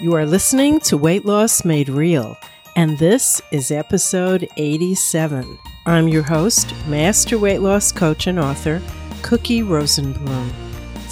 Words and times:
You 0.00 0.14
are 0.14 0.26
listening 0.26 0.78
to 0.80 0.96
Weight 0.96 1.24
Loss 1.24 1.64
Made 1.64 1.88
Real, 1.88 2.38
and 2.76 2.96
this 2.98 3.42
is 3.50 3.72
episode 3.72 4.48
87. 4.56 5.58
I'm 5.86 6.06
your 6.06 6.22
host, 6.22 6.72
Master 6.86 7.36
Weight 7.36 7.58
Loss 7.58 7.90
Coach 7.90 8.28
and 8.28 8.38
author, 8.38 8.80
Cookie 9.22 9.62
Rosenblum. 9.62 10.52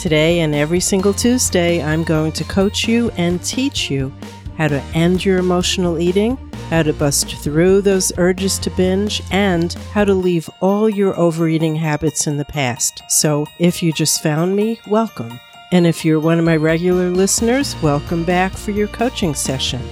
Today 0.01 0.39
and 0.39 0.55
every 0.55 0.79
single 0.79 1.13
Tuesday, 1.13 1.83
I'm 1.83 2.05
going 2.05 2.31
to 2.31 2.45
coach 2.45 2.87
you 2.87 3.11
and 3.17 3.43
teach 3.43 3.91
you 3.91 4.15
how 4.57 4.69
to 4.69 4.81
end 4.95 5.25
your 5.25 5.39
emotional 5.39 5.99
eating, 5.99 6.37
how 6.71 6.85
to 6.85 6.93
bust 6.93 7.35
through 7.39 7.81
those 7.81 8.13
urges 8.19 8.57
to 8.61 8.71
binge, 8.71 9.21
and 9.33 9.73
how 9.93 10.05
to 10.05 10.15
leave 10.15 10.49
all 10.61 10.89
your 10.89 11.19
overeating 11.19 11.75
habits 11.75 12.29
in 12.29 12.37
the 12.37 12.45
past. 12.45 13.03
So, 13.09 13.47
if 13.59 13.83
you 13.83 13.93
just 13.93 14.23
found 14.23 14.55
me, 14.55 14.79
welcome. 14.87 15.41
And 15.73 15.85
if 15.85 16.05
you're 16.05 16.21
one 16.21 16.39
of 16.39 16.45
my 16.45 16.57
regular 16.57 17.11
listeners, 17.11 17.75
welcome 17.83 18.23
back 18.23 18.53
for 18.53 18.71
your 18.71 18.87
coaching 18.87 19.35
session. 19.35 19.83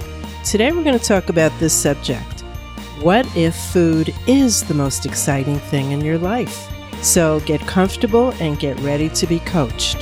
Today, 0.45 0.71
we're 0.71 0.85
going 0.85 0.97
to 0.97 1.03
talk 1.03 1.27
about 1.27 1.51
this 1.59 1.73
subject 1.73 2.41
What 3.01 3.27
if 3.35 3.53
food 3.55 4.15
is 4.25 4.63
the 4.63 4.73
most 4.73 5.05
exciting 5.05 5.59
thing 5.59 5.91
in 5.91 5.99
your 5.99 6.17
life? 6.17 6.71
So, 7.01 7.41
get 7.41 7.59
comfortable 7.67 8.31
and 8.39 8.57
get 8.57 8.79
ready 8.79 9.09
to 9.09 9.27
be 9.27 9.39
coached. 9.39 9.97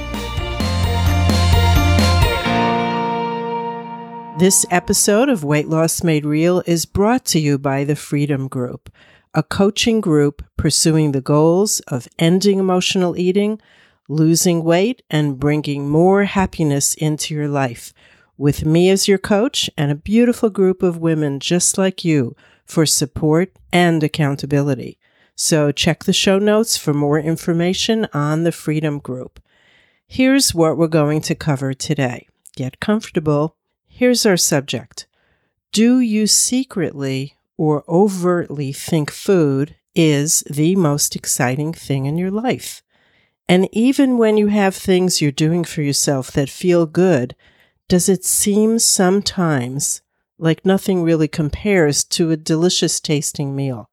This 4.38 4.68
episode 4.70 5.27
of 5.27 5.44
Weight 5.44 5.70
Loss 5.70 6.04
Made 6.04 6.24
Real 6.24 6.62
is 6.68 6.85
brought 6.85 7.26
to 7.26 7.40
you 7.40 7.58
by 7.58 7.84
the 7.84 7.96
Freedom 7.96 8.48
Group, 8.48 8.91
a 9.34 9.41
coaching 9.41 10.02
group 10.02 10.46
pursuing 10.55 11.13
the 11.13 11.21
goals 11.21 11.80
of 11.88 12.08
ending 12.20 12.60
emotional 12.60 13.18
eating, 13.18 13.60
losing 14.13 14.63
weight, 14.63 15.02
and 15.09 15.40
bringing 15.40 15.90
more 15.90 16.23
happiness 16.26 16.94
into 16.95 17.34
your 17.34 17.48
life. 17.48 17.93
With 18.38 18.65
me 18.65 18.90
as 18.90 19.07
your 19.07 19.18
coach 19.18 19.70
and 19.77 19.91
a 19.91 19.96
beautiful 19.96 20.49
group 20.49 20.84
of 20.84 20.98
women 20.98 21.40
just 21.40 21.77
like 21.77 22.04
you 22.04 22.35
for 22.65 22.85
support 22.85 23.51
and 23.71 24.04
accountability. 24.04 24.98
So 25.35 25.71
check 25.71 26.04
the 26.04 26.13
show 26.13 26.40
notes 26.40 26.77
for 26.77 26.93
more 26.93 27.20
information 27.20 28.07
on 28.13 28.43
the 28.43 28.51
Freedom 28.51 28.99
Group. 28.99 29.40
Here's 30.07 30.54
what 30.54 30.77
we're 30.77 30.88
going 30.88 31.21
to 31.21 31.35
cover 31.35 31.73
today. 31.73 32.27
Get 32.55 32.79
comfortable 32.79 33.55
Here's 33.95 34.26
our 34.26 34.38
subject 34.38 35.05
Do 35.71 35.99
you 35.99 36.26
secretly 36.26 37.35
or 37.57 37.84
overtly 37.88 38.73
think 38.73 39.12
food 39.12 39.76
is 39.93 40.43
the 40.49 40.76
most 40.76 41.16
exciting 41.16 41.73
thing 41.73 42.07
in 42.07 42.18
your 42.18 42.32
life? 42.32 42.82
And 43.48 43.68
even 43.72 44.18
when 44.18 44.38
you 44.38 44.48
have 44.48 44.76
things 44.76 45.22
you're 45.22 45.32
doing 45.32 45.63
for 45.63 45.82
yourself 45.82 46.32
that 46.32 46.49
feel 46.49 46.86
good, 46.86 47.36
does 47.90 48.08
it 48.08 48.24
seem 48.24 48.80
sometimes 48.80 50.02
like 50.38 50.66
nothing 50.66 51.04
really 51.04 51.27
compares 51.27 52.04
to 52.04 52.32
a 52.32 52.38
delicious 52.38 53.00
tasting 53.00 53.55
meal? 53.55 53.90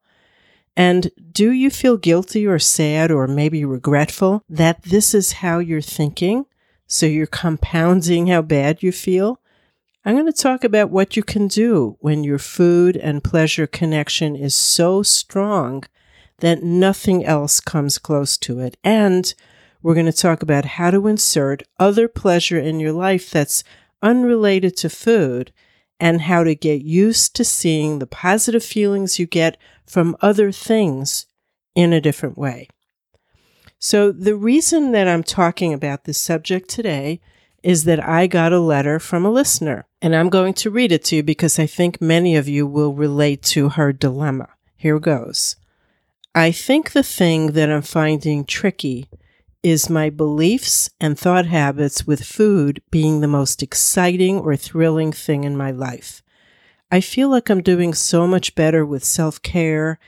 And 0.77 1.11
do 1.33 1.51
you 1.51 1.69
feel 1.71 1.97
guilty 1.97 2.47
or 2.47 2.59
sad 2.59 3.11
or 3.11 3.27
maybe 3.27 3.65
regretful 3.65 4.45
that 4.49 4.83
this 4.83 5.15
is 5.15 5.33
how 5.33 5.59
you're 5.59 5.81
thinking? 5.81 6.47
So 6.87 7.07
you're 7.07 7.27
compounding 7.27 8.29
how 8.29 8.43
bad 8.43 8.83
you 8.83 8.93
feel? 8.93 9.41
I'm 10.05 10.15
going 10.15 10.27
to 10.27 10.33
talk 10.33 10.65
about 10.65 10.91
what 10.91 11.17
you 11.17 11.23
can 11.23 11.47
do 11.49 11.97
when 12.01 12.25
your 12.25 12.39
food 12.39 12.97
and 12.97 13.23
pleasure 13.23 13.67
connection 13.67 14.35
is 14.35 14.55
so 14.55 15.03
strong 15.03 15.85
that 16.41 16.63
nothing 16.63 17.25
else 17.25 17.61
comes 17.61 17.99
close 17.99 18.37
to 18.39 18.61
it. 18.61 18.77
And 18.83 19.33
we're 19.83 19.95
going 19.95 20.07
to 20.07 20.13
talk 20.13 20.43
about 20.43 20.65
how 20.65 20.91
to 20.91 21.07
insert 21.07 21.63
other 21.79 22.09
pleasure 22.09 22.59
in 22.59 22.81
your 22.81 22.93
life 22.93 23.31
that's 23.31 23.65
unrelated 24.03 24.77
to 24.79 24.91
food 24.91 25.53
and 25.99 26.23
how 26.23 26.45
to 26.45 26.55
get 26.55 26.83
used 26.83 27.37
to 27.37 27.45
seeing 27.45 27.99
the 27.99 28.07
positive 28.07 28.65
feelings 28.65 29.19
you 29.19 29.27
get 29.27 29.59
from 29.87 30.17
other 30.21 30.51
things 30.51 31.27
in 31.75 31.93
a 31.93 32.01
different 32.01 32.39
way. 32.39 32.69
So, 33.79 34.13
the 34.13 34.35
reason 34.35 34.93
that 34.93 35.09
I'm 35.09 35.23
talking 35.23 35.73
about 35.73 36.05
this 36.05 36.19
subject 36.19 36.69
today 36.69 37.21
is 37.63 37.85
that 37.85 38.07
I 38.07 38.27
got 38.27 38.53
a 38.53 38.61
letter 38.61 38.99
from 38.99 39.25
a 39.25 39.31
listener, 39.31 39.87
and 40.03 40.15
I'm 40.15 40.29
going 40.29 40.55
to 40.55 40.71
read 40.71 40.93
it 40.93 41.05
to 41.05 41.17
you 41.17 41.23
because 41.23 41.59
I 41.59 41.67
think 41.67 42.01
many 42.01 42.37
of 42.37 42.49
you 42.49 42.67
will 42.67 42.93
relate 42.93 43.43
to 43.45 43.71
her 43.71 43.93
dilemma. 43.93 44.49
Here 44.77 44.99
goes. 44.99 45.57
I 46.35 46.53
think 46.53 46.93
the 46.93 47.03
thing 47.03 47.53
that 47.53 47.71
I'm 47.73 47.83
finding 47.83 48.45
tricky 48.45 49.09
is 49.65 49.91
my 49.91 50.11
beliefs 50.11 50.89
and 51.01 51.19
thought 51.19 51.47
habits 51.47 52.07
with 52.07 52.25
food 52.25 52.81
being 52.93 53.21
the 53.21 53.27
most 53.27 53.65
exciting 53.65 54.39
or 54.39 54.55
thrilling 54.55 55.11
thing 55.13 55.43
in 55.43 55.57
my 55.57 55.73
life. 55.73 56.23
I 56.89 57.01
feel 57.01 57.29
like 57.29 57.51
I'm 57.51 57.63
doing 57.63 57.95
so 57.95 58.29
much 58.29 58.55
better 58.55 58.87
with 58.87 59.03
self 59.03 59.43
care 59.43 59.99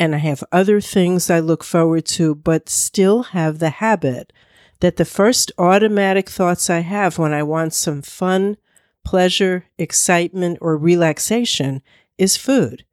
and 0.00 0.16
I 0.16 0.18
have 0.18 0.42
other 0.50 0.80
things 0.80 1.30
I 1.30 1.38
look 1.38 1.62
forward 1.62 2.06
to, 2.06 2.34
but 2.34 2.68
still 2.68 3.22
have 3.24 3.60
the 3.60 3.70
habit 3.70 4.32
that 4.80 4.96
the 4.96 5.04
first 5.04 5.52
automatic 5.58 6.28
thoughts 6.28 6.68
I 6.68 6.80
have 6.80 7.18
when 7.18 7.32
I 7.32 7.44
want 7.44 7.72
some 7.72 8.02
fun, 8.02 8.56
pleasure, 9.04 9.66
excitement, 9.78 10.58
or 10.60 10.76
relaxation 10.76 11.82
is 12.16 12.36
food. 12.36 12.84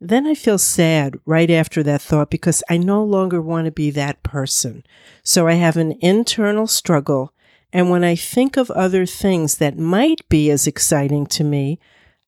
Then 0.00 0.26
I 0.26 0.34
feel 0.34 0.58
sad 0.58 1.18
right 1.26 1.50
after 1.50 1.82
that 1.82 2.00
thought 2.00 2.30
because 2.30 2.62
I 2.68 2.76
no 2.76 3.02
longer 3.02 3.40
want 3.42 3.64
to 3.64 3.72
be 3.72 3.90
that 3.90 4.22
person. 4.22 4.84
So 5.22 5.48
I 5.48 5.54
have 5.54 5.76
an 5.76 5.96
internal 6.00 6.66
struggle. 6.66 7.32
And 7.72 7.90
when 7.90 8.04
I 8.04 8.14
think 8.14 8.56
of 8.56 8.70
other 8.70 9.06
things 9.06 9.56
that 9.56 9.78
might 9.78 10.26
be 10.28 10.50
as 10.50 10.66
exciting 10.66 11.26
to 11.26 11.44
me, 11.44 11.78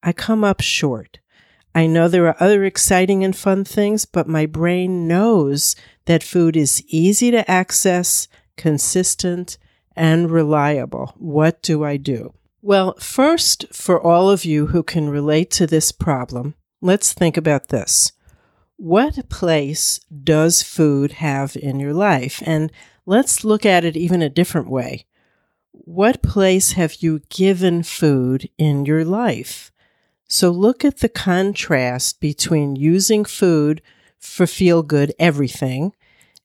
I 0.02 0.12
come 0.12 0.42
up 0.44 0.60
short. 0.60 1.20
I 1.74 1.86
know 1.86 2.08
there 2.08 2.26
are 2.26 2.42
other 2.42 2.64
exciting 2.64 3.22
and 3.22 3.36
fun 3.36 3.64
things, 3.64 4.04
but 4.04 4.26
my 4.26 4.44
brain 4.46 5.06
knows 5.06 5.76
that 6.06 6.24
food 6.24 6.56
is 6.56 6.82
easy 6.88 7.30
to 7.30 7.48
access 7.48 8.26
consistent, 8.60 9.56
and 9.96 10.30
reliable. 10.30 11.14
What 11.16 11.62
do 11.62 11.82
I 11.82 11.96
do? 11.96 12.34
Well, 12.60 12.94
first, 13.00 13.64
for 13.72 13.98
all 13.98 14.30
of 14.30 14.44
you 14.44 14.66
who 14.66 14.82
can 14.82 15.08
relate 15.08 15.50
to 15.52 15.66
this 15.66 15.92
problem, 15.92 16.54
let's 16.80 17.12
think 17.12 17.36
about 17.36 17.68
this. 17.68 18.12
What 18.76 19.28
place 19.28 20.00
does 20.24 20.62
food 20.62 21.12
have 21.12 21.56
in 21.56 21.80
your 21.80 21.92
life? 21.92 22.42
And 22.46 22.72
let's 23.06 23.44
look 23.44 23.66
at 23.66 23.84
it 23.84 23.96
even 23.96 24.22
a 24.22 24.30
different 24.30 24.70
way. 24.70 25.06
What 25.72 26.22
place 26.22 26.72
have 26.72 26.96
you 27.02 27.20
given 27.28 27.82
food 27.82 28.48
in 28.56 28.86
your 28.86 29.04
life? 29.04 29.70
So 30.28 30.50
look 30.50 30.84
at 30.84 30.98
the 30.98 31.08
contrast 31.08 32.20
between 32.20 32.76
using 32.76 33.24
food 33.24 33.82
for 34.18 34.46
feel 34.46 34.82
good 34.82 35.12
everything 35.18 35.92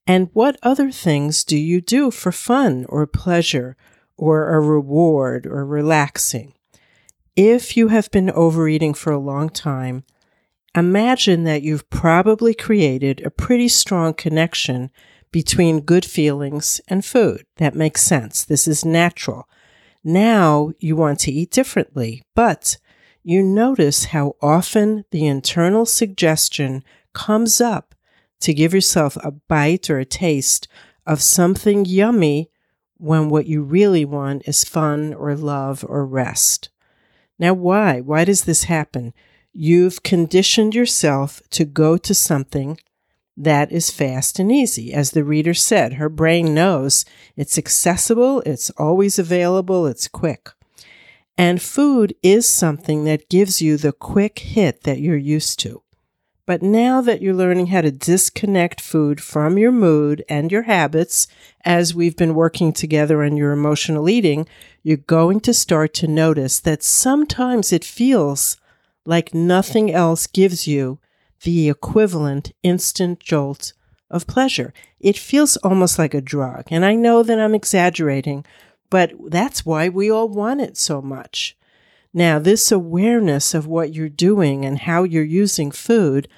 and 0.06 0.30
what 0.32 0.58
other 0.62 0.90
things 0.90 1.42
do 1.42 1.56
you 1.56 1.80
do 1.80 2.10
for 2.10 2.30
fun 2.30 2.86
or 2.88 3.06
pleasure 3.06 3.76
or 4.16 4.54
a 4.54 4.60
reward 4.60 5.46
or 5.46 5.64
relaxing? 5.66 6.54
If 7.34 7.76
you 7.76 7.88
have 7.88 8.10
been 8.10 8.30
overeating 8.30 8.94
for 8.94 9.12
a 9.12 9.18
long 9.18 9.48
time, 9.48 10.04
imagine 10.76 11.44
that 11.44 11.62
you've 11.62 11.88
probably 11.90 12.54
created 12.54 13.24
a 13.24 13.30
pretty 13.30 13.68
strong 13.68 14.14
connection 14.14 14.90
between 15.32 15.80
good 15.80 16.04
feelings 16.04 16.80
and 16.88 17.04
food. 17.04 17.44
That 17.56 17.74
makes 17.74 18.02
sense. 18.02 18.44
This 18.44 18.68
is 18.68 18.84
natural. 18.84 19.48
Now 20.04 20.72
you 20.78 20.94
want 20.96 21.18
to 21.20 21.32
eat 21.32 21.50
differently, 21.50 22.22
but 22.34 22.78
you 23.22 23.42
notice 23.42 24.06
how 24.06 24.36
often 24.40 25.04
the 25.10 25.26
internal 25.26 25.84
suggestion 25.84 26.84
comes 27.12 27.60
up 27.60 27.94
to 28.40 28.54
give 28.54 28.72
yourself 28.72 29.16
a 29.16 29.32
bite 29.32 29.90
or 29.90 29.98
a 29.98 30.04
taste 30.04 30.68
of 31.06 31.20
something 31.20 31.84
yummy 31.84 32.50
when 32.98 33.28
what 33.28 33.46
you 33.46 33.62
really 33.62 34.04
want 34.04 34.46
is 34.46 34.64
fun 34.64 35.12
or 35.12 35.34
love 35.34 35.84
or 35.88 36.06
rest. 36.06 36.70
Now, 37.38 37.52
why? 37.52 38.00
Why 38.00 38.24
does 38.24 38.44
this 38.44 38.64
happen? 38.64 39.12
You've 39.58 40.02
conditioned 40.02 40.74
yourself 40.74 41.40
to 41.52 41.64
go 41.64 41.96
to 41.96 42.14
something 42.14 42.78
that 43.38 43.72
is 43.72 43.90
fast 43.90 44.38
and 44.38 44.52
easy. 44.52 44.92
As 44.92 45.12
the 45.12 45.24
reader 45.24 45.54
said, 45.54 45.94
her 45.94 46.10
brain 46.10 46.52
knows 46.52 47.06
it's 47.38 47.56
accessible, 47.56 48.42
it's 48.44 48.68
always 48.76 49.18
available, 49.18 49.86
it's 49.86 50.08
quick. 50.08 50.50
And 51.38 51.62
food 51.62 52.14
is 52.22 52.46
something 52.46 53.04
that 53.04 53.30
gives 53.30 53.62
you 53.62 53.78
the 53.78 53.92
quick 53.92 54.40
hit 54.40 54.82
that 54.82 55.00
you're 55.00 55.16
used 55.16 55.58
to. 55.60 55.82
But 56.44 56.60
now 56.60 57.00
that 57.00 57.22
you're 57.22 57.32
learning 57.32 57.68
how 57.68 57.80
to 57.80 57.90
disconnect 57.90 58.82
food 58.82 59.22
from 59.22 59.56
your 59.56 59.72
mood 59.72 60.22
and 60.28 60.52
your 60.52 60.64
habits, 60.64 61.28
as 61.64 61.94
we've 61.94 62.16
been 62.16 62.34
working 62.34 62.74
together 62.74 63.24
on 63.24 63.38
your 63.38 63.52
emotional 63.52 64.10
eating, 64.10 64.46
you're 64.82 64.98
going 64.98 65.40
to 65.40 65.54
start 65.54 65.94
to 65.94 66.06
notice 66.06 66.60
that 66.60 66.82
sometimes 66.82 67.72
it 67.72 67.84
feels 67.84 68.58
like 69.06 69.34
nothing 69.34 69.92
else 69.92 70.26
gives 70.26 70.66
you 70.66 70.98
the 71.42 71.68
equivalent 71.68 72.52
instant 72.62 73.20
jolt 73.20 73.72
of 74.10 74.26
pleasure. 74.26 74.72
It 75.00 75.18
feels 75.18 75.56
almost 75.58 75.98
like 75.98 76.14
a 76.14 76.20
drug. 76.20 76.64
And 76.70 76.84
I 76.84 76.94
know 76.94 77.22
that 77.22 77.38
I'm 77.38 77.54
exaggerating, 77.54 78.44
but 78.90 79.12
that's 79.26 79.66
why 79.66 79.88
we 79.88 80.10
all 80.10 80.28
want 80.28 80.60
it 80.60 80.76
so 80.76 81.02
much. 81.02 81.56
Now, 82.14 82.38
this 82.38 82.72
awareness 82.72 83.52
of 83.52 83.66
what 83.66 83.92
you're 83.92 84.08
doing 84.08 84.64
and 84.64 84.78
how 84.78 85.02
you're 85.02 85.22
using 85.22 85.70
food, 85.70 86.28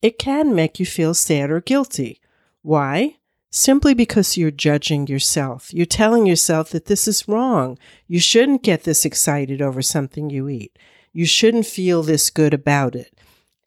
it 0.00 0.18
can 0.18 0.54
make 0.54 0.80
you 0.80 0.86
feel 0.86 1.12
sad 1.12 1.50
or 1.50 1.60
guilty. 1.60 2.20
Why? 2.62 3.16
Simply 3.50 3.92
because 3.92 4.36
you're 4.36 4.50
judging 4.50 5.08
yourself. 5.08 5.74
You're 5.74 5.84
telling 5.84 6.24
yourself 6.24 6.70
that 6.70 6.86
this 6.86 7.06
is 7.08 7.28
wrong. 7.28 7.78
You 8.06 8.20
shouldn't 8.20 8.62
get 8.62 8.84
this 8.84 9.04
excited 9.04 9.60
over 9.60 9.82
something 9.82 10.30
you 10.30 10.48
eat. 10.48 10.78
You 11.12 11.26
shouldn't 11.26 11.66
feel 11.66 12.02
this 12.02 12.30
good 12.30 12.54
about 12.54 12.94
it. 12.94 13.18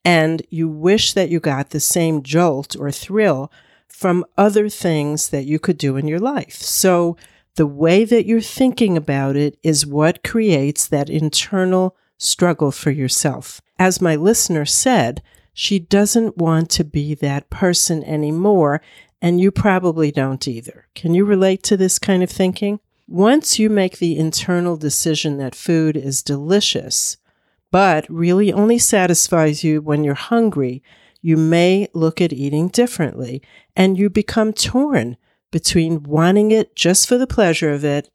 And 0.05 0.41
you 0.49 0.67
wish 0.67 1.13
that 1.13 1.29
you 1.29 1.39
got 1.39 1.69
the 1.69 1.79
same 1.79 2.23
jolt 2.23 2.75
or 2.77 2.91
thrill 2.91 3.51
from 3.87 4.25
other 4.37 4.69
things 4.69 5.29
that 5.29 5.45
you 5.45 5.59
could 5.59 5.77
do 5.77 5.97
in 5.97 6.07
your 6.07 6.19
life. 6.19 6.55
So 6.55 7.15
the 7.55 7.67
way 7.67 8.03
that 8.05 8.25
you're 8.25 8.41
thinking 8.41 8.97
about 8.97 9.35
it 9.35 9.57
is 9.63 9.85
what 9.85 10.23
creates 10.23 10.87
that 10.87 11.09
internal 11.09 11.95
struggle 12.17 12.71
for 12.71 12.91
yourself. 12.91 13.61
As 13.77 14.01
my 14.01 14.15
listener 14.15 14.65
said, 14.65 15.21
she 15.53 15.77
doesn't 15.77 16.37
want 16.37 16.69
to 16.71 16.83
be 16.83 17.13
that 17.15 17.49
person 17.49 18.03
anymore, 18.03 18.81
and 19.21 19.39
you 19.39 19.51
probably 19.51 20.11
don't 20.11 20.47
either. 20.47 20.87
Can 20.95 21.13
you 21.13 21.25
relate 21.25 21.61
to 21.63 21.77
this 21.77 21.99
kind 21.99 22.23
of 22.23 22.29
thinking? 22.31 22.79
Once 23.07 23.59
you 23.59 23.69
make 23.69 23.99
the 23.99 24.17
internal 24.17 24.77
decision 24.77 25.37
that 25.37 25.53
food 25.53 25.95
is 25.95 26.23
delicious, 26.23 27.17
but 27.73 28.05
really 28.07 28.53
only 28.53 28.77
satisfies 28.77 29.63
you 29.63 29.81
when 29.81 30.03
you're 30.03 30.13
hungry, 30.13 30.83
you 31.23 31.35
may 31.35 31.87
look 31.95 32.21
at 32.21 32.31
eating 32.31 32.67
differently 32.67 33.41
and 33.75 33.97
you 33.97 34.11
become 34.11 34.53
torn 34.53 35.17
between 35.49 36.03
wanting 36.03 36.51
it 36.51 36.75
just 36.75 37.07
for 37.07 37.17
the 37.17 37.25
pleasure 37.25 37.73
of 37.73 37.83
it 37.83 38.11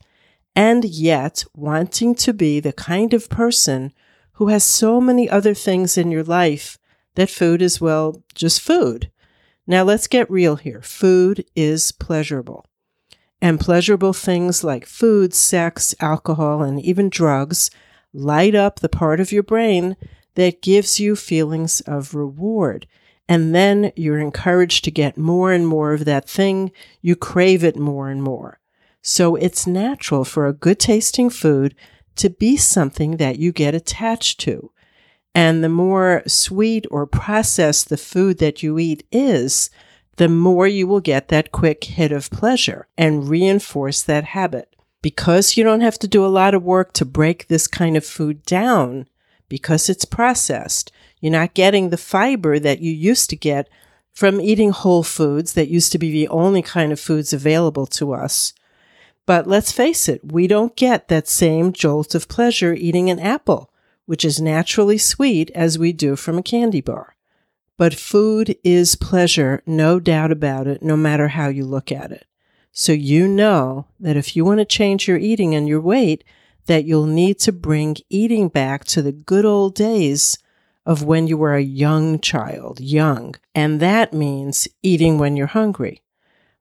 and 0.55 0.85
yet 0.85 1.45
wanting 1.57 2.15
to 2.15 2.33
be 2.33 2.61
the 2.61 2.73
kind 2.73 3.13
of 3.13 3.29
person 3.29 3.93
who 4.35 4.47
has 4.47 4.63
so 4.63 5.01
many 5.01 5.29
other 5.29 5.55
things 5.55 5.99
in 5.99 6.13
your 6.13 6.23
life 6.23 6.79
that 7.17 7.29
food 7.29 7.61
is, 7.61 7.81
well, 7.81 8.23
just 8.37 8.61
food. 8.61 9.11
Now 9.67 9.83
let's 9.83 10.07
get 10.07 10.31
real 10.31 10.55
here. 10.55 10.83
Food 10.83 11.45
is 11.57 11.91
pleasurable. 11.91 12.65
And 13.43 13.59
pleasurable 13.59 14.13
things 14.13 14.63
like 14.63 14.87
food, 14.87 15.35
sex, 15.35 15.97
alcohol, 15.99 16.63
and 16.63 16.81
even 16.81 17.09
drugs 17.09 17.73
light 18.13 18.55
up 18.55 18.81
the 18.81 18.89
part 18.89 19.21
of 19.21 19.33
your 19.33 19.43
brain 19.43 19.97
that 20.35 20.63
gives 20.63 21.01
you 21.01 21.17
feelings 21.17 21.81
of 21.83 22.15
reward. 22.15 22.87
And 23.29 23.55
then 23.55 23.93
you're 23.97 24.19
encouraged 24.19 24.85
to 24.85 24.91
get 24.91 25.19
more 25.19 25.53
and 25.53 25.67
more 25.67 25.93
of 25.93 26.05
that 26.07 26.29
thing. 26.29 26.73
You 27.03 27.17
crave 27.17 27.63
it 27.63 27.77
more 27.77 28.09
and 28.09 28.23
more. 28.23 28.59
So 29.03 29.37
it's 29.37 29.67
natural 29.67 30.25
for 30.25 30.47
a 30.47 30.53
good 30.53 30.79
tasting 30.79 31.31
food 31.31 31.75
to 32.17 32.31
be 32.31 32.57
something 32.57 33.17
that 33.19 33.39
you 33.39 33.53
get 33.53 33.75
attached 33.75 34.41
to. 34.41 34.73
And 35.35 35.63
the 35.63 35.69
more 35.69 36.23
sweet 36.27 36.87
or 36.91 37.07
processed 37.07 37.89
the 37.89 37.97
food 37.97 38.39
that 38.39 38.63
you 38.63 38.79
eat 38.79 39.07
is, 39.13 39.71
the 40.17 40.29
more 40.29 40.67
you 40.67 40.87
will 40.87 41.01
get 41.01 41.29
that 41.29 41.53
quick 41.53 41.85
hit 41.85 42.11
of 42.11 42.31
pleasure 42.31 42.89
and 42.97 43.29
reinforce 43.29 44.03
that 44.03 44.25
habit. 44.25 44.75
Because 45.01 45.57
you 45.57 45.65
don't 45.65 45.81
have 45.81 45.99
to 46.01 46.09
do 46.09 46.25
a 46.25 46.29
lot 46.29 46.55
of 46.55 46.63
work 46.63 46.93
to 46.95 47.05
break 47.05 47.47
this 47.47 47.67
kind 47.67 47.97
of 47.97 48.05
food 48.05 48.45
down, 48.45 49.09
because 49.49 49.89
it's 49.89 50.05
processed, 50.05 50.91
you're 51.21 51.33
not 51.33 51.55
getting 51.55 51.91
the 51.91 51.97
fiber 51.97 52.59
that 52.59 52.81
you 52.81 52.93
used 52.93 53.31
to 53.31 53.37
get 53.37 53.69
from 54.13 54.41
eating 54.41 54.71
whole 54.71 55.03
foods 55.03 55.55
that 55.55 55.69
used 55.69 55.93
to 55.93 55.99
be 55.99 56.11
the 56.11 56.29
only 56.29 56.63
kind 56.63 56.91
of 56.93 56.99
foods 56.99 57.33
available 57.33 57.87
to 57.87 58.13
us. 58.13 58.53
But 59.27 59.47
let's 59.47 59.71
face 59.71 60.09
it, 60.09 60.33
we 60.33 60.47
don't 60.47 60.75
get 60.75 61.09
that 61.09 61.29
same 61.29 61.73
jolt 61.73 62.15
of 62.15 62.29
pleasure 62.29 62.75
eating 62.75 63.11
an 63.11 63.21
apple, 63.21 63.71
which 64.07 64.25
is 64.25 64.41
naturally 64.41 64.99
sweet 64.99 65.51
as 65.55 65.79
we 65.79 65.93
do 65.93 66.17
from 66.17 66.39
a 66.39 66.43
candy 66.43 66.81
bar. 66.81 67.15
But 67.77 67.95
food 67.95 68.57
is 68.65 68.97
pleasure, 68.97 69.63
no 69.67 70.01
doubt 70.01 70.33
about 70.33 70.67
it, 70.67 70.83
no 70.83 70.97
matter 70.97 71.29
how 71.29 71.49
you 71.49 71.65
look 71.65 71.93
at 71.93 72.11
it. 72.11 72.27
So 72.73 72.93
you 72.93 73.27
know 73.27 73.87
that 73.99 74.17
if 74.17 74.37
you 74.37 74.45
want 74.45 74.59
to 74.59 74.65
change 74.65 75.09
your 75.09 75.19
eating 75.19 75.55
and 75.55 75.69
your 75.69 75.81
weight, 75.81 76.25
that 76.67 76.85
you'll 76.85 77.07
need 77.07 77.39
to 77.41 77.53
bring 77.53 77.97
eating 78.09 78.49
back 78.49 78.85
to 78.85 79.03
the 79.03 79.13
good 79.13 79.45
old 79.45 79.75
days 79.75 80.39
of 80.87 81.03
when 81.03 81.27
you 81.27 81.37
were 81.37 81.55
a 81.55 81.63
young 81.63 82.19
child, 82.21 82.81
young. 82.81 83.35
And 83.55 83.81
that 83.81 84.13
means 84.13 84.69
eating 84.83 85.19
when 85.19 85.37
you're 85.37 85.49
hungry. 85.49 86.03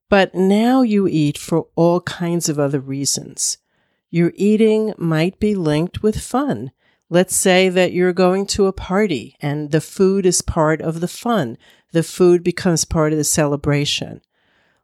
But 0.09 0.33
now 0.33 0.81
you 0.81 1.07
eat 1.07 1.37
for 1.37 1.67
all 1.75 2.01
kinds 2.01 2.49
of 2.49 2.59
other 2.59 2.79
reasons. 2.79 3.57
Your 4.09 4.31
eating 4.35 4.93
might 4.97 5.39
be 5.39 5.55
linked 5.55 6.01
with 6.01 6.19
fun. 6.19 6.71
Let's 7.09 7.35
say 7.35 7.69
that 7.69 7.93
you're 7.93 8.13
going 8.13 8.47
to 8.47 8.67
a 8.67 8.73
party 8.73 9.35
and 9.41 9.71
the 9.71 9.81
food 9.81 10.25
is 10.25 10.41
part 10.41 10.81
of 10.81 10.99
the 10.99 11.07
fun. 11.07 11.57
The 11.91 12.03
food 12.03 12.43
becomes 12.43 12.85
part 12.85 13.13
of 13.13 13.17
the 13.17 13.23
celebration. 13.23 14.21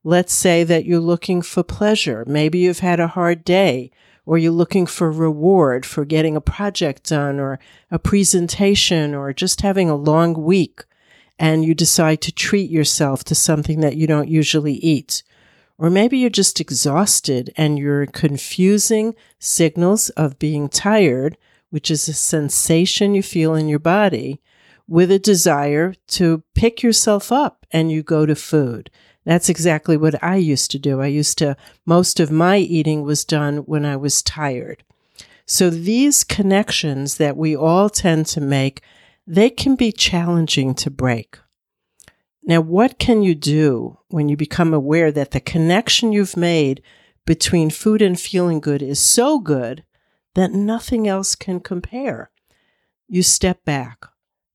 Let's 0.03 0.33
say 0.33 0.63
that 0.65 0.85
you're 0.85 0.99
looking 0.99 1.41
for 1.41 1.63
pleasure. 1.63 2.25
Maybe 2.27 2.59
you've 2.59 2.79
had 2.79 2.99
a 2.99 3.07
hard 3.07 3.45
day 3.45 3.91
or 4.25 4.37
you're 4.37 4.51
looking 4.51 4.85
for 4.85 5.11
reward 5.11 5.85
for 5.85 6.05
getting 6.05 6.35
a 6.35 6.41
project 6.41 7.09
done 7.09 7.39
or 7.39 7.59
a 7.89 7.99
presentation 7.99 9.13
or 9.13 9.33
just 9.33 9.61
having 9.61 9.89
a 9.89 9.95
long 9.95 10.33
week 10.33 10.83
and 11.39 11.65
you 11.65 11.73
decide 11.73 12.21
to 12.21 12.31
treat 12.31 12.69
yourself 12.69 13.23
to 13.23 13.35
something 13.35 13.79
that 13.79 13.95
you 13.95 14.07
don't 14.07 14.29
usually 14.29 14.73
eat. 14.75 15.23
Or 15.77 15.89
maybe 15.89 16.17
you're 16.17 16.29
just 16.29 16.61
exhausted 16.61 17.51
and 17.57 17.79
you're 17.79 18.05
confusing 18.05 19.15
signals 19.39 20.09
of 20.11 20.39
being 20.39 20.69
tired, 20.69 21.37
which 21.69 21.89
is 21.89 22.07
a 22.07 22.13
sensation 22.13 23.15
you 23.15 23.23
feel 23.23 23.55
in 23.55 23.67
your 23.67 23.79
body, 23.79 24.41
with 24.87 25.11
a 25.11 25.19
desire 25.19 25.95
to 26.07 26.43
pick 26.53 26.83
yourself 26.83 27.31
up 27.31 27.65
and 27.71 27.91
you 27.91 28.03
go 28.03 28.25
to 28.25 28.35
food. 28.35 28.91
That's 29.25 29.49
exactly 29.49 29.95
what 29.95 30.21
I 30.23 30.35
used 30.35 30.71
to 30.71 30.79
do. 30.79 31.01
I 31.01 31.07
used 31.07 31.37
to, 31.37 31.55
most 31.85 32.19
of 32.19 32.31
my 32.31 32.57
eating 32.57 33.03
was 33.03 33.23
done 33.23 33.57
when 33.59 33.85
I 33.85 33.95
was 33.95 34.21
tired. 34.21 34.83
So 35.45 35.69
these 35.69 36.23
connections 36.23 37.17
that 37.17 37.37
we 37.37 37.55
all 37.55 37.89
tend 37.89 38.25
to 38.27 38.41
make, 38.41 38.81
they 39.25 39.49
can 39.49 39.75
be 39.75 39.91
challenging 39.91 40.73
to 40.75 40.89
break. 40.89 41.39
Now, 42.45 42.59
what 42.59 42.99
can 42.99 43.21
you 43.21 43.35
do 43.35 43.99
when 44.09 44.27
you 44.27 44.35
become 44.35 44.73
aware 44.73 45.11
that 45.11 45.31
the 45.31 45.39
connection 45.39 46.11
you've 46.11 46.35
made 46.35 46.81
between 47.25 47.69
food 47.69 48.01
and 48.01 48.19
feeling 48.19 48.59
good 48.59 48.81
is 48.81 48.99
so 48.99 49.39
good 49.39 49.85
that 50.35 50.51
nothing 50.51 51.07
else 51.07 51.35
can 51.35 51.61
compare? 51.61 52.29
You 53.07 53.23
step 53.23 53.63
back, 53.63 54.05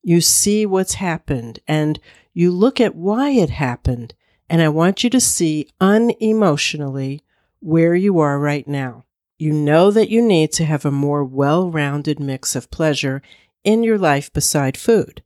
you 0.02 0.21
see 0.21 0.66
what's 0.66 0.95
happened, 0.95 1.61
and 1.66 1.99
you 2.35 2.50
look 2.50 2.78
at 2.78 2.95
why 2.95 3.31
it 3.31 3.50
happened 3.50 4.14
and 4.49 4.62
I 4.62 4.69
want 4.69 5.05
you 5.05 5.11
to 5.11 5.21
see 5.21 5.69
unemotionally 5.81 7.21
where 7.61 7.95
you 7.95 8.19
are 8.19 8.38
right 8.38 8.67
now. 8.67 9.05
You 9.38 9.52
know 9.52 9.90
that 9.90 10.11
you 10.11 10.23
need 10.23 10.52
to 10.52 10.64
have 10.64 10.85
a 10.85 10.90
more 10.90 11.25
well 11.25 11.71
rounded 11.71 12.19
mix 12.19 12.57
of 12.57 12.71
pleasure 12.71 13.23
in 13.62 13.85
your 13.85 13.99
life 13.99 14.33
beside 14.33 14.76
food. 14.76 15.23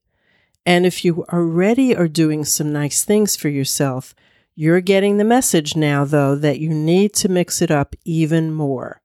And 0.67 0.85
if 0.85 1.05
you 1.05 1.25
already 1.33 1.95
are 1.97 2.09
doing 2.09 2.45
some 2.45 2.73
nice 2.73 3.05
things 3.05 3.37
for 3.37 3.49
yourself, 3.49 4.15
you're 4.55 4.81
getting 4.81 5.17
the 5.17 5.25
message 5.25 5.77
now, 5.77 6.05
though, 6.05 6.35
that 6.37 6.61
you 6.61 6.69
need 6.71 7.15
to 7.15 7.29
mix 7.29 7.63
it 7.63 7.71
up 7.71 7.97
even 8.05 8.53
more. 8.53 9.01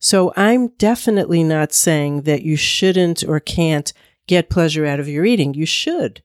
So 0.00 0.32
I'm 0.36 0.68
definitely 0.78 1.44
not 1.44 1.72
saying 1.72 2.22
that 2.22 2.42
you 2.42 2.56
shouldn't 2.56 3.22
or 3.22 3.38
can't 3.38 3.92
get 4.26 4.50
pleasure 4.50 4.84
out 4.84 4.98
of 4.98 5.08
your 5.08 5.24
eating. 5.24 5.54
You 5.54 5.66
should. 5.66 6.22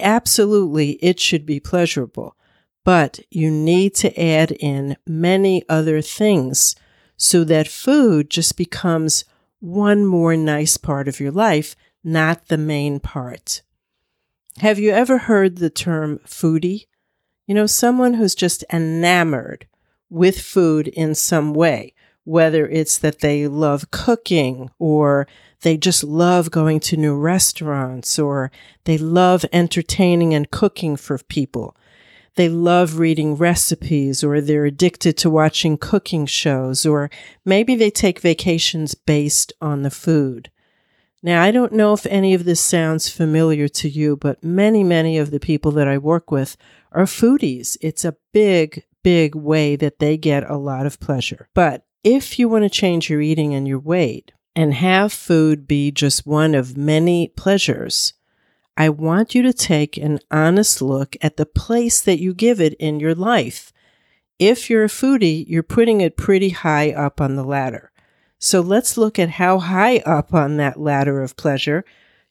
Absolutely, 0.00 0.92
it 0.94 1.20
should 1.20 1.46
be 1.46 1.60
pleasurable 1.60 2.36
but 2.84 3.20
you 3.30 3.50
need 3.50 3.94
to 3.94 4.20
add 4.20 4.52
in 4.52 4.96
many 5.06 5.64
other 5.68 6.02
things 6.02 6.76
so 7.16 7.42
that 7.44 7.66
food 7.66 8.30
just 8.30 8.56
becomes 8.56 9.24
one 9.60 10.04
more 10.04 10.36
nice 10.36 10.76
part 10.76 11.08
of 11.08 11.18
your 11.18 11.30
life, 11.30 11.74
not 12.02 12.48
the 12.48 12.58
main 12.58 13.00
part. 13.00 13.62
Have 14.58 14.78
you 14.78 14.90
ever 14.90 15.18
heard 15.18 15.56
the 15.56 15.70
term 15.70 16.20
foodie? 16.26 16.86
You 17.46 17.54
know, 17.54 17.66
someone 17.66 18.14
who's 18.14 18.34
just 18.34 18.64
enamored 18.72 19.66
with 20.10 20.40
food 20.40 20.88
in 20.88 21.14
some 21.14 21.54
way, 21.54 21.94
whether 22.24 22.66
it's 22.68 22.98
that 22.98 23.20
they 23.20 23.48
love 23.48 23.90
cooking 23.90 24.70
or 24.78 25.26
they 25.62 25.76
just 25.76 26.04
love 26.04 26.50
going 26.50 26.78
to 26.80 26.96
new 26.96 27.16
restaurants 27.16 28.18
or 28.18 28.52
they 28.84 28.98
love 28.98 29.44
entertaining 29.52 30.34
and 30.34 30.50
cooking 30.50 30.96
for 30.96 31.18
people 31.18 31.74
they 32.36 32.48
love 32.48 32.98
reading 32.98 33.36
recipes 33.36 34.24
or 34.24 34.40
they're 34.40 34.64
addicted 34.64 35.16
to 35.18 35.30
watching 35.30 35.76
cooking 35.76 36.26
shows 36.26 36.84
or 36.84 37.10
maybe 37.44 37.74
they 37.74 37.90
take 37.90 38.20
vacations 38.20 38.94
based 38.94 39.52
on 39.60 39.82
the 39.82 39.90
food. 39.90 40.50
Now, 41.22 41.42
I 41.42 41.52
don't 41.52 41.72
know 41.72 41.94
if 41.94 42.04
any 42.06 42.34
of 42.34 42.44
this 42.44 42.60
sounds 42.60 43.08
familiar 43.08 43.66
to 43.68 43.88
you, 43.88 44.16
but 44.16 44.44
many, 44.44 44.84
many 44.84 45.16
of 45.16 45.30
the 45.30 45.40
people 45.40 45.70
that 45.72 45.88
I 45.88 45.96
work 45.96 46.30
with 46.30 46.56
are 46.92 47.04
foodies. 47.04 47.78
It's 47.80 48.04
a 48.04 48.16
big, 48.32 48.84
big 49.02 49.34
way 49.34 49.74
that 49.76 50.00
they 50.00 50.18
get 50.18 50.48
a 50.50 50.56
lot 50.56 50.84
of 50.84 51.00
pleasure. 51.00 51.48
But 51.54 51.86
if 52.02 52.38
you 52.38 52.48
want 52.48 52.64
to 52.64 52.70
change 52.70 53.08
your 53.08 53.22
eating 53.22 53.54
and 53.54 53.66
your 53.66 53.78
weight, 53.78 54.32
and 54.56 54.74
have 54.74 55.12
food 55.12 55.66
be 55.66 55.90
just 55.90 56.26
one 56.26 56.54
of 56.54 56.76
many 56.76 57.28
pleasures, 57.28 58.14
I 58.76 58.88
want 58.88 59.34
you 59.34 59.42
to 59.42 59.52
take 59.52 59.96
an 59.96 60.18
honest 60.30 60.82
look 60.82 61.16
at 61.22 61.36
the 61.36 61.46
place 61.46 62.00
that 62.00 62.18
you 62.18 62.34
give 62.34 62.60
it 62.60 62.74
in 62.74 62.98
your 62.98 63.14
life. 63.14 63.72
If 64.38 64.68
you're 64.68 64.84
a 64.84 64.88
foodie, 64.88 65.44
you're 65.48 65.62
putting 65.62 66.00
it 66.00 66.16
pretty 66.16 66.50
high 66.50 66.90
up 66.90 67.20
on 67.20 67.36
the 67.36 67.44
ladder. 67.44 67.92
So 68.38 68.60
let's 68.60 68.96
look 68.96 69.18
at 69.18 69.30
how 69.30 69.58
high 69.58 69.98
up 69.98 70.34
on 70.34 70.56
that 70.56 70.78
ladder 70.78 71.22
of 71.22 71.36
pleasure 71.36 71.84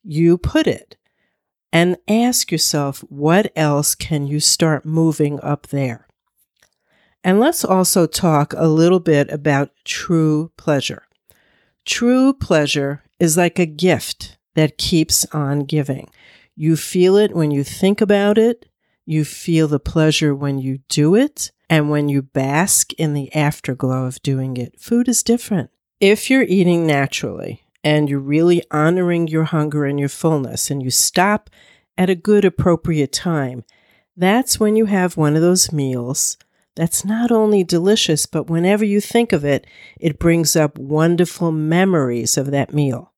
you 0.04 0.38
put 0.38 0.68
it 0.68 0.98
and 1.72 1.98
ask 2.08 2.52
yourself, 2.52 3.00
what 3.10 3.52
else 3.56 3.96
can 3.96 4.28
you 4.28 4.40
start 4.40 4.86
moving 4.86 5.40
up 5.42 5.68
there? 5.68 6.08
And 7.24 7.40
let's 7.40 7.64
also 7.64 8.06
talk 8.06 8.54
a 8.56 8.68
little 8.68 9.00
bit 9.00 9.32
about 9.32 9.72
true 9.86 10.52
pleasure. 10.58 11.04
True 11.86 12.34
pleasure 12.34 13.02
is 13.18 13.38
like 13.38 13.58
a 13.58 13.66
gift 13.66 14.38
that 14.56 14.78
keeps 14.78 15.26
on 15.34 15.62
giving. 15.62 16.10
You 16.56 16.76
feel 16.76 17.18
it 17.18 17.36
when 17.36 17.52
you 17.52 17.64
think 17.64 18.02
about 18.02 18.38
it. 18.38 18.68
You 19.06 19.26
feel 19.26 19.68
the 19.68 19.80
pleasure 19.80 20.34
when 20.34 20.60
you 20.60 20.80
do 20.88 21.16
it 21.16 21.52
and 21.70 21.90
when 21.90 22.10
you 22.10 22.22
bask 22.22 22.94
in 22.94 23.14
the 23.14 23.34
afterglow 23.36 24.06
of 24.06 24.22
doing 24.22 24.58
it. 24.58 24.80
Food 24.80 25.08
is 25.08 25.24
different. 25.24 25.72
If 26.00 26.30
you're 26.30 26.44
eating 26.44 26.86
naturally 26.86 27.64
and 27.84 28.10
you're 28.10 28.20
really 28.20 28.64
honoring 28.72 29.28
your 29.28 29.46
hunger 29.46 29.86
and 29.86 30.00
your 30.00 30.10
fullness 30.10 30.70
and 30.70 30.84
you 30.84 30.92
stop 30.92 31.50
at 31.98 32.10
a 32.10 32.16
good, 32.16 32.46
appropriate 32.46 33.12
time, 33.12 33.64
that's 34.16 34.60
when 34.60 34.76
you 34.76 34.86
have 34.86 35.18
one 35.18 35.36
of 35.36 35.42
those 35.42 35.72
meals 35.72 36.38
that's 36.76 37.06
not 37.06 37.32
only 37.32 37.64
delicious, 37.64 38.26
but 38.26 38.50
whenever 38.50 38.84
you 38.84 39.00
think 39.00 39.32
of 39.32 39.46
it, 39.46 39.68
it 40.00 40.20
brings 40.20 40.56
up 40.56 40.78
wonderful 40.78 41.52
memories 41.52 42.38
of 42.38 42.52
that 42.52 42.74
meal. 42.74 43.13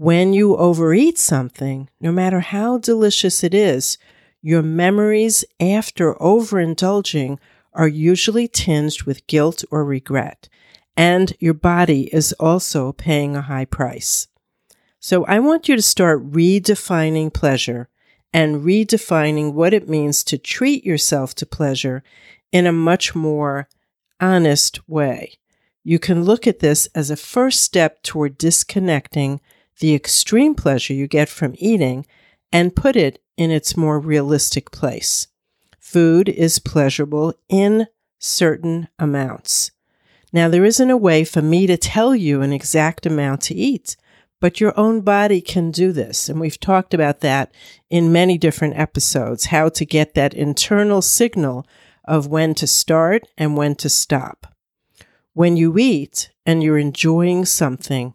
When 0.00 0.32
you 0.32 0.56
overeat 0.56 1.18
something, 1.18 1.90
no 2.00 2.10
matter 2.10 2.40
how 2.40 2.78
delicious 2.78 3.44
it 3.44 3.52
is, 3.52 3.98
your 4.40 4.62
memories 4.62 5.44
after 5.60 6.14
overindulging 6.14 7.36
are 7.74 7.86
usually 7.86 8.48
tinged 8.48 9.02
with 9.02 9.26
guilt 9.26 9.62
or 9.70 9.84
regret, 9.84 10.48
and 10.96 11.34
your 11.38 11.52
body 11.52 12.08
is 12.14 12.32
also 12.40 12.92
paying 12.92 13.36
a 13.36 13.42
high 13.42 13.66
price. 13.66 14.28
So 15.00 15.26
I 15.26 15.38
want 15.38 15.68
you 15.68 15.76
to 15.76 15.82
start 15.82 16.32
redefining 16.32 17.30
pleasure 17.30 17.90
and 18.32 18.64
redefining 18.64 19.52
what 19.52 19.74
it 19.74 19.86
means 19.86 20.24
to 20.24 20.38
treat 20.38 20.82
yourself 20.82 21.34
to 21.34 21.44
pleasure 21.44 22.02
in 22.50 22.64
a 22.64 22.72
much 22.72 23.14
more 23.14 23.68
honest 24.18 24.80
way. 24.88 25.34
You 25.84 25.98
can 25.98 26.24
look 26.24 26.46
at 26.46 26.60
this 26.60 26.86
as 26.94 27.10
a 27.10 27.16
first 27.16 27.60
step 27.60 28.02
toward 28.02 28.38
disconnecting 28.38 29.42
the 29.80 29.94
extreme 29.94 30.54
pleasure 30.54 30.94
you 30.94 31.06
get 31.06 31.28
from 31.28 31.54
eating 31.58 32.06
and 32.52 32.76
put 32.76 32.96
it 32.96 33.22
in 33.36 33.50
its 33.50 33.76
more 33.76 33.98
realistic 33.98 34.70
place. 34.70 35.26
Food 35.78 36.28
is 36.28 36.58
pleasurable 36.58 37.34
in 37.48 37.86
certain 38.18 38.88
amounts. 38.98 39.72
Now, 40.32 40.48
there 40.48 40.64
isn't 40.64 40.90
a 40.90 40.96
way 40.96 41.24
for 41.24 41.42
me 41.42 41.66
to 41.66 41.76
tell 41.76 42.14
you 42.14 42.42
an 42.42 42.52
exact 42.52 43.06
amount 43.06 43.40
to 43.42 43.54
eat, 43.54 43.96
but 44.40 44.60
your 44.60 44.78
own 44.78 45.00
body 45.00 45.40
can 45.40 45.70
do 45.70 45.92
this. 45.92 46.28
And 46.28 46.38
we've 46.40 46.60
talked 46.60 46.94
about 46.94 47.20
that 47.20 47.52
in 47.88 48.12
many 48.12 48.38
different 48.38 48.78
episodes 48.78 49.46
how 49.46 49.68
to 49.70 49.84
get 49.84 50.14
that 50.14 50.34
internal 50.34 51.02
signal 51.02 51.66
of 52.04 52.26
when 52.26 52.54
to 52.54 52.66
start 52.66 53.24
and 53.36 53.56
when 53.56 53.74
to 53.76 53.88
stop. 53.88 54.54
When 55.32 55.56
you 55.56 55.76
eat 55.78 56.30
and 56.46 56.62
you're 56.62 56.78
enjoying 56.78 57.44
something, 57.44 58.14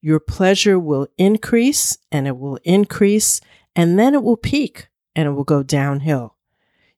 your 0.00 0.20
pleasure 0.20 0.78
will 0.78 1.08
increase 1.18 1.98
and 2.10 2.26
it 2.26 2.38
will 2.38 2.58
increase 2.64 3.40
and 3.76 3.98
then 3.98 4.14
it 4.14 4.22
will 4.22 4.36
peak 4.36 4.88
and 5.14 5.28
it 5.28 5.32
will 5.32 5.44
go 5.44 5.62
downhill. 5.62 6.36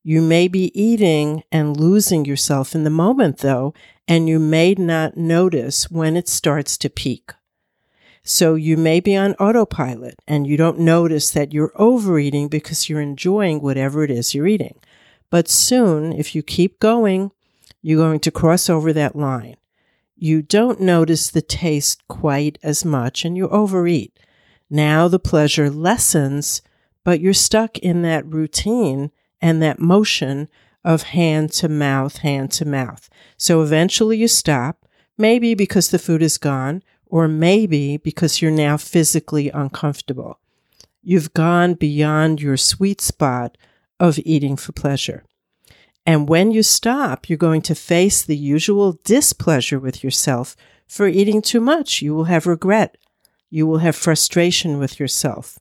You 0.03 0.21
may 0.21 0.49
be 0.49 0.77
eating 0.81 1.45
and 1.53 1.77
losing 1.77 2.25
yourself 2.25 2.75
in 2.75 2.85
the 2.85 2.91
moment 2.91 3.39
though, 3.39 3.73
and 4.09 4.29
you 4.29 4.39
may 4.39 4.75
not 4.75 5.17
notice 5.17 5.91
when 5.91 6.17
it 6.17 6.29
starts 6.29 6.77
to 6.79 6.91
peak. 6.91 7.33
So 8.25 8.55
you 8.55 8.77
may 8.77 9.01
be 9.01 9.17
on 9.17 9.35
autopilot 9.35 10.21
and 10.27 10.47
you 10.47 10.57
don't 10.57 10.79
notice 10.79 11.31
that 11.31 11.53
you're 11.53 11.73
overeating 11.77 12.49
because 12.49 12.89
you're 12.89 13.01
enjoying 13.01 13.61
whatever 13.61 14.05
it 14.05 14.11
is 14.11 14.35
you're 14.35 14.47
eating. 14.47 14.79
But 15.31 15.49
soon, 15.49 16.13
if 16.13 16.35
you 16.35 16.43
keep 16.43 16.79
going, 16.79 17.33
you're 17.81 17.99
going 17.99 18.21
to 18.21 18.31
cross 18.31 18.69
over 18.69 18.93
that 18.93 19.17
line. 19.17 19.57
You 20.17 20.43
don't 20.43 20.81
notice 20.81 21.31
the 21.31 21.43
taste 21.43 22.07
quite 22.09 22.59
as 22.63 22.85
much 22.85 23.25
and 23.25 23.37
you 23.37 23.49
overeat. 23.49 24.19
Now 24.71 25.09
the 25.09 25.19
pleasure 25.19 25.71
lessens, 25.71 26.63
but 27.05 27.21
you're 27.21 27.35
stuck 27.35 27.79
in 27.79 28.03
that 28.03 28.27
routine 28.27 29.11
and 29.41 29.63
that 29.63 29.81
motion 29.81 30.49
of 30.85 31.03
hand 31.03 31.53
to 31.53 31.69
mouth, 31.69 32.19
hand 32.19 32.53
to 32.53 32.65
mouth. 32.65 33.09
So 33.37 33.63
eventually 33.63 34.17
you 34.17 34.29
stop, 34.29 34.87
maybe 35.19 35.55
because 35.55 35.91
the 35.91 35.99
food 35.99 36.23
is 36.23 36.39
gone, 36.39 36.83
or 37.07 37.29
maybe 37.29 37.99
because 37.99 38.41
you're 38.41 38.51
now 38.51 38.77
physically 38.77 39.51
uncomfortable. 39.51 40.39
You've 41.03 41.35
gone 41.35 41.75
beyond 41.75 42.41
your 42.41 42.57
sweet 42.57 43.01
spot 43.01 43.59
of 44.01 44.19
eating 44.25 44.57
for 44.57 44.73
pleasure. 44.73 45.25
And 46.05 46.29
when 46.29 46.51
you 46.51 46.63
stop, 46.63 47.29
you're 47.29 47.37
going 47.37 47.63
to 47.63 47.75
face 47.75 48.23
the 48.23 48.37
usual 48.37 48.99
displeasure 49.05 49.79
with 49.79 50.03
yourself 50.03 50.57
for 50.87 51.07
eating 51.07 51.41
too 51.41 51.61
much. 51.61 52.03
You 52.03 52.15
will 52.15 52.25
have 52.25 52.47
regret. 52.47 52.97
You 53.51 53.67
will 53.67 53.79
have 53.79 53.95
frustration 53.95 54.79
with 54.79 54.99
yourself. 54.99 55.59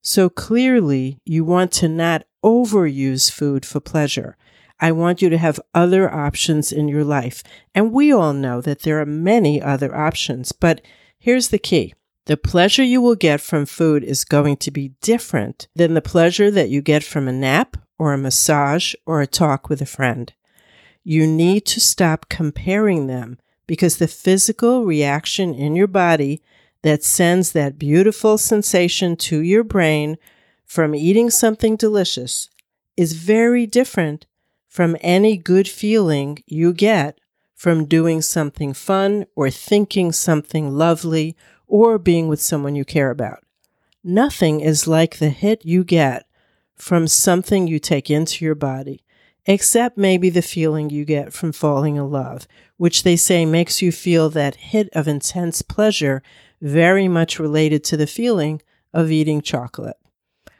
So 0.00 0.28
clearly, 0.28 1.20
you 1.24 1.44
want 1.44 1.72
to 1.72 1.88
not 1.88 2.24
overuse 2.44 3.30
food 3.30 3.64
for 3.64 3.80
pleasure. 3.80 4.36
I 4.80 4.92
want 4.92 5.22
you 5.22 5.28
to 5.28 5.38
have 5.38 5.60
other 5.74 6.12
options 6.12 6.72
in 6.72 6.88
your 6.88 7.04
life. 7.04 7.42
And 7.74 7.92
we 7.92 8.12
all 8.12 8.32
know 8.32 8.60
that 8.60 8.82
there 8.82 9.00
are 9.00 9.06
many 9.06 9.60
other 9.60 9.94
options, 9.94 10.52
but 10.52 10.80
here's 11.18 11.48
the 11.48 11.58
key. 11.58 11.94
The 12.26 12.36
pleasure 12.36 12.84
you 12.84 13.00
will 13.00 13.16
get 13.16 13.40
from 13.40 13.66
food 13.66 14.04
is 14.04 14.24
going 14.24 14.58
to 14.58 14.70
be 14.70 14.92
different 15.00 15.66
than 15.74 15.94
the 15.94 16.02
pleasure 16.02 16.50
that 16.50 16.68
you 16.68 16.82
get 16.82 17.02
from 17.02 17.26
a 17.26 17.32
nap 17.32 17.76
or 17.98 18.12
a 18.12 18.18
massage 18.18 18.94
or 19.04 19.20
a 19.20 19.26
talk 19.26 19.68
with 19.68 19.82
a 19.82 19.86
friend. 19.86 20.32
You 21.04 21.26
need 21.26 21.64
to 21.66 21.80
stop 21.80 22.28
comparing 22.28 23.06
them 23.06 23.38
because 23.66 23.98
the 23.98 24.08
physical 24.08 24.84
reaction 24.84 25.54
in 25.54 25.74
your 25.76 25.86
body 25.86 26.42
that 26.82 27.02
sends 27.02 27.52
that 27.52 27.78
beautiful 27.78 28.38
sensation 28.38 29.16
to 29.16 29.40
your 29.40 29.64
brain 29.64 30.16
from 30.64 30.94
eating 30.94 31.30
something 31.30 31.76
delicious 31.76 32.50
is 32.96 33.12
very 33.14 33.66
different 33.66 34.26
from 34.68 34.96
any 35.00 35.36
good 35.36 35.66
feeling 35.68 36.42
you 36.46 36.72
get 36.72 37.18
from 37.54 37.86
doing 37.86 38.22
something 38.22 38.72
fun 38.72 39.26
or 39.34 39.50
thinking 39.50 40.12
something 40.12 40.70
lovely 40.70 41.36
or 41.66 41.98
being 41.98 42.28
with 42.28 42.40
someone 42.40 42.76
you 42.76 42.84
care 42.84 43.10
about. 43.10 43.42
Nothing 44.04 44.60
is 44.60 44.86
like 44.86 45.18
the 45.18 45.30
hit 45.30 45.64
you 45.64 45.82
get 45.82 46.27
from 46.78 47.06
something 47.06 47.66
you 47.66 47.78
take 47.78 48.10
into 48.10 48.44
your 48.44 48.54
body, 48.54 49.04
except 49.46 49.98
maybe 49.98 50.30
the 50.30 50.42
feeling 50.42 50.90
you 50.90 51.04
get 51.04 51.32
from 51.32 51.52
falling 51.52 51.96
in 51.96 52.10
love, 52.10 52.46
which 52.76 53.02
they 53.02 53.16
say 53.16 53.44
makes 53.44 53.82
you 53.82 53.92
feel 53.92 54.30
that 54.30 54.56
hit 54.56 54.88
of 54.92 55.08
intense 55.08 55.62
pleasure, 55.62 56.22
very 56.60 57.08
much 57.08 57.38
related 57.38 57.84
to 57.84 57.96
the 57.96 58.06
feeling 58.06 58.62
of 58.92 59.10
eating 59.10 59.40
chocolate. 59.42 59.96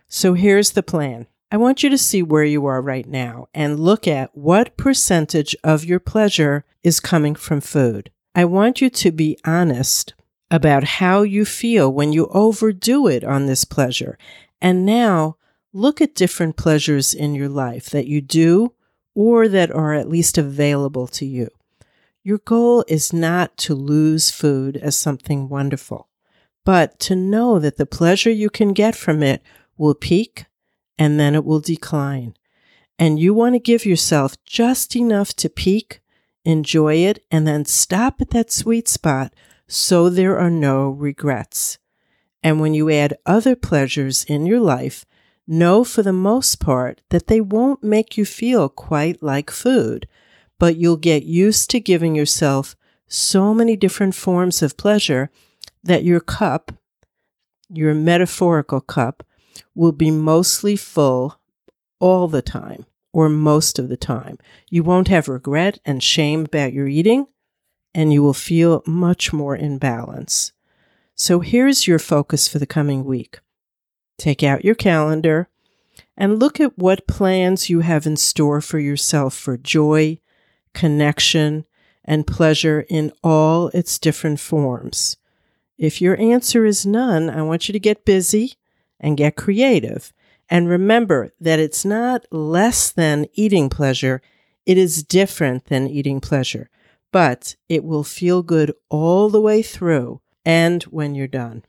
So 0.09 0.35
here's 0.35 0.73
the 0.73 0.83
plan. 0.83 1.27
I 1.51 1.57
want 1.57 1.83
you 1.83 1.89
to 1.91 1.99
see 1.99 2.23
where 2.23 2.45
you 2.45 2.67
are 2.67 2.83
right 2.83 3.07
now 3.07 3.49
and 3.55 3.81
look 3.81 4.07
at 4.07 4.37
what 4.37 4.77
percentage 4.77 5.57
of 5.65 5.85
your 5.85 6.01
pleasure 6.01 6.65
is 6.83 7.01
coming 7.01 7.35
from 7.35 7.61
food. 7.61 8.11
I 8.35 8.45
want 8.45 8.81
you 8.81 8.91
to 8.91 9.11
be 9.11 9.39
honest 9.45 10.15
about 10.51 10.85
how 10.85 11.23
you 11.23 11.45
feel 11.45 11.93
when 11.93 12.13
you 12.13 12.27
overdo 12.29 13.07
it 13.07 13.25
on 13.25 13.47
this 13.47 13.65
pleasure. 13.65 14.19
And 14.61 14.85
now 14.85 15.37
look 15.73 16.01
at 16.01 16.15
different 16.15 16.57
pleasures 16.57 17.15
in 17.15 17.35
your 17.35 17.49
life 17.49 17.91
that 17.91 18.07
you 18.07 18.21
do 18.21 18.73
or 19.15 19.49
that 19.49 19.71
are 19.71 19.95
at 19.95 20.09
least 20.09 20.39
available 20.39 21.07
to 21.09 21.27
you. 21.27 21.49
Your 22.23 22.39
goal 22.39 22.85
is 22.89 23.13
not 23.13 23.57
to 23.59 23.75
lose 23.75 24.31
food 24.31 24.77
as 24.77 24.97
something 24.97 25.49
wonderful, 25.49 26.09
but 26.65 26.99
to 27.01 27.17
know 27.17 27.59
that 27.59 27.77
the 27.77 27.87
pleasure 27.87 28.31
you 28.31 28.51
can 28.51 28.73
get 28.73 28.95
from 28.95 29.23
it 29.23 29.43
will 29.77 29.95
peak 29.95 30.47
and 30.99 31.19
then 31.19 31.35
it 31.35 31.45
will 31.45 31.61
decline. 31.61 32.35
And 32.99 33.19
you 33.19 33.33
want 33.33 33.55
to 33.55 33.61
give 33.61 33.87
yourself 33.87 34.37
just 34.45 34.97
enough 34.97 35.35
to 35.35 35.49
peak, 35.49 36.01
enjoy 36.45 36.97
it, 36.97 37.25
and 37.31 37.47
then 37.47 37.65
stop 37.65 38.21
at 38.21 38.31
that 38.31 38.51
sweet 38.51 38.89
spot 38.89 39.33
so 39.69 40.09
there 40.09 40.39
are 40.39 40.51
no 40.51 40.89
regrets. 40.91 41.79
And 42.43 42.61
when 42.61 42.75
you 42.75 42.91
add 42.91 43.19
other 43.27 43.55
pleasures 43.55 44.25
in 44.25 44.47
your 44.47 44.61
life, 44.61 45.05
know 45.49 45.83
for 45.83 46.03
the 46.03 46.13
most 46.13 46.61
part 46.61 47.01
that 47.09 47.27
they 47.27 47.41
won't 47.41 47.83
make 47.83 48.17
you 48.17 48.25
feel 48.25 48.69
quite 48.69 49.23
like 49.23 49.51
food, 49.51 50.07
but 50.59 50.77
you'll 50.77 50.97
get 50.97 51.23
used 51.25 51.71
to 51.71 51.81
giving 51.81 52.15
yourself 52.15 52.77
so 53.09 53.55
many 53.55 53.75
different 53.75 54.15
forms 54.15 54.63
of 54.63 54.77
pleasure 54.77 55.31
that 55.83 56.05
your 56.05 56.21
cup, 56.21 56.73
your 57.71 57.95
metaphorical 57.95 58.81
cup, 58.81 59.25
will 59.75 59.93
be 59.93 60.11
mostly 60.11 60.77
full 60.77 61.41
all 61.99 62.29
the 62.29 62.43
time 62.43 62.85
or 63.13 63.29
most 63.29 63.79
of 63.79 63.89
the 63.89 63.97
time. 63.97 64.39
You 64.71 64.83
won't 64.83 65.09
have 65.09 65.29
regret 65.29 65.79
and 65.85 66.03
shame 66.03 66.45
about 66.45 66.73
your 66.73 66.87
eating, 66.87 67.27
and 67.95 68.13
you 68.13 68.23
will 68.23 68.35
feel 68.35 68.83
much 68.87 69.33
more 69.33 69.57
in 69.57 69.79
balance. 69.79 70.53
So 71.15 71.41
here's 71.41 71.87
your 71.87 71.99
focus 71.99 72.47
for 72.47 72.59
the 72.59 72.67
coming 72.67 73.05
week. 73.05 73.41
Take 74.19 74.43
out 74.43 74.65
your 74.65 74.75
calendar 74.75 75.49
and 76.17 76.41
look 76.41 76.61
at 76.61 76.77
what 76.77 77.07
plans 77.07 77.71
you 77.71 77.81
have 77.81 78.07
in 78.07 78.17
store 78.17 78.61
for 78.61 78.81
yourself 78.81 79.35
for 79.35 79.57
joy, 79.57 80.19
connection, 80.75 81.65
and 82.05 82.27
pleasure 82.27 82.85
in 82.89 83.13
all 83.23 83.69
its 83.69 83.99
different 83.99 84.41
forms. 84.41 85.17
If 85.79 86.01
your 86.01 86.21
answer 86.21 86.65
is 86.65 86.85
none, 86.85 87.31
I 87.31 87.43
want 87.43 87.69
you 87.69 87.73
to 87.73 87.79
get 87.79 88.05
busy 88.05 88.55
and 88.99 89.17
get 89.17 89.37
creative. 89.37 90.13
And 90.51 90.69
remember 90.69 91.33
that 91.41 91.61
it's 91.61 91.85
not 91.85 92.27
less 92.33 92.91
than 92.91 93.27
eating 93.35 93.69
pleasure, 93.69 94.21
it 94.67 94.77
is 94.77 95.05
different 95.05 95.67
than 95.67 95.87
eating 95.87 96.21
pleasure, 96.21 96.69
but 97.13 97.55
it 97.69 97.85
will 97.85 98.05
feel 98.05 98.43
good 98.43 98.73
all 98.89 99.29
the 99.29 99.41
way 99.41 99.63
through 99.63 100.21
and 100.45 100.83
when 100.85 101.15
you're 101.15 101.29
done. 101.29 101.65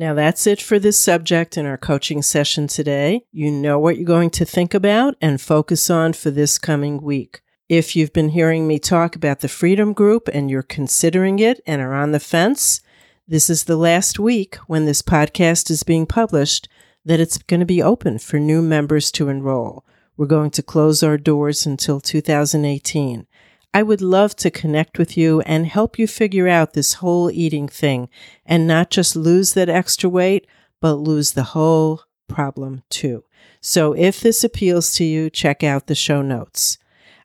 Now, 0.00 0.14
that's 0.14 0.46
it 0.46 0.62
for 0.62 0.78
this 0.78 0.98
subject 0.98 1.58
in 1.58 1.66
our 1.66 1.76
coaching 1.76 2.22
session 2.22 2.68
today. 2.68 3.26
You 3.32 3.50
know 3.50 3.78
what 3.78 3.96
you're 3.96 4.06
going 4.06 4.30
to 4.30 4.46
think 4.46 4.72
about 4.72 5.14
and 5.20 5.38
focus 5.38 5.90
on 5.90 6.14
for 6.14 6.30
this 6.30 6.58
coming 6.58 7.02
week. 7.02 7.42
If 7.68 7.94
you've 7.94 8.14
been 8.14 8.30
hearing 8.30 8.66
me 8.66 8.78
talk 8.78 9.14
about 9.14 9.40
the 9.40 9.46
Freedom 9.48 9.92
Group 9.92 10.26
and 10.32 10.50
you're 10.50 10.62
considering 10.62 11.38
it 11.38 11.60
and 11.66 11.82
are 11.82 11.92
on 11.92 12.12
the 12.12 12.18
fence, 12.18 12.80
this 13.28 13.50
is 13.50 13.64
the 13.64 13.76
last 13.76 14.18
week 14.18 14.56
when 14.66 14.86
this 14.86 15.02
podcast 15.02 15.70
is 15.70 15.82
being 15.82 16.06
published 16.06 16.66
that 17.04 17.20
it's 17.20 17.36
going 17.36 17.60
to 17.60 17.66
be 17.66 17.82
open 17.82 18.18
for 18.18 18.38
new 18.38 18.62
members 18.62 19.10
to 19.10 19.28
enroll. 19.28 19.84
We're 20.16 20.24
going 20.24 20.52
to 20.52 20.62
close 20.62 21.02
our 21.02 21.18
doors 21.18 21.66
until 21.66 22.00
2018. 22.00 23.26
I 23.72 23.82
would 23.84 24.00
love 24.00 24.34
to 24.36 24.50
connect 24.50 24.98
with 24.98 25.16
you 25.16 25.40
and 25.42 25.66
help 25.66 25.98
you 25.98 26.06
figure 26.08 26.48
out 26.48 26.72
this 26.72 26.94
whole 26.94 27.30
eating 27.30 27.68
thing 27.68 28.08
and 28.44 28.66
not 28.66 28.90
just 28.90 29.14
lose 29.14 29.54
that 29.54 29.68
extra 29.68 30.10
weight, 30.10 30.46
but 30.80 30.94
lose 30.94 31.32
the 31.32 31.44
whole 31.44 32.02
problem 32.28 32.82
too. 32.90 33.24
So 33.60 33.92
if 33.92 34.20
this 34.20 34.42
appeals 34.42 34.94
to 34.94 35.04
you, 35.04 35.30
check 35.30 35.62
out 35.62 35.86
the 35.86 35.94
show 35.94 36.20
notes. 36.22 36.78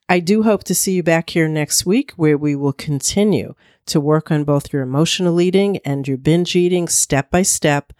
I 0.07 0.19
do 0.19 0.43
hope 0.43 0.63
to 0.65 0.75
see 0.75 0.93
you 0.93 1.03
back 1.03 1.31
here 1.31 1.47
next 1.47 1.85
week 1.85 2.11
where 2.15 2.37
we 2.37 2.55
will 2.55 2.73
continue 2.73 3.55
to 3.87 3.99
work 3.99 4.29
on 4.31 4.43
both 4.43 4.71
your 4.71 4.83
emotional 4.83 5.41
eating 5.41 5.77
and 5.77 6.07
your 6.07 6.17
binge 6.17 6.55
eating 6.55 6.87
step 6.87 7.31
by 7.31 7.41
step 7.41 7.91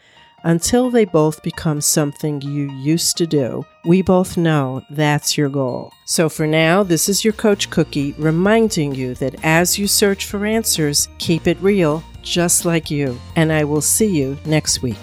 until 0.46 0.90
they 0.90 1.04
both 1.04 1.44
become 1.44 1.82
something 1.82 2.42
you 2.42 2.72
used 2.72 3.18
to 3.18 3.28
do. 3.28 3.66
We 3.84 4.02
both 4.02 4.38
know 4.38 4.84
that's 4.90 5.38
your 5.38 5.50
goal. 5.50 5.92
So 6.06 6.30
for 6.30 6.48
now, 6.48 6.84
this 6.84 7.10
is 7.10 7.24
your 7.24 7.34
Coach 7.34 7.70
Cookie 7.70 8.14
reminding 8.14 8.96
you 8.96 9.16
that 9.16 9.36
as 9.44 9.78
you 9.78 9.88
search 9.88 10.25
for 10.25 10.46
answers, 10.46 11.10
keep 11.18 11.48
it 11.48 11.58
real, 11.62 12.04
just 12.22 12.64
like 12.64 12.90
you. 12.90 13.20
And 13.36 13.52
I 13.52 13.64
will 13.66 13.82
see 13.82 14.08
you 14.08 14.38
next 14.46 14.82
week. 14.82 14.98